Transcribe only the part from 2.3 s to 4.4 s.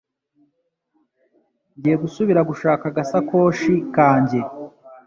gushaka agasakoshi kanjye